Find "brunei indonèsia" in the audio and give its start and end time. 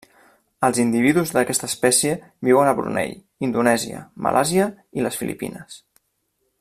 2.79-4.01